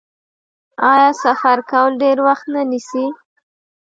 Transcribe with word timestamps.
آیا 0.91 1.09
سفر 1.23 1.57
کول 1.71 1.91
ډیر 2.03 2.17
وخت 2.27 2.45
نه 2.53 2.61
نیسي؟ 2.71 3.05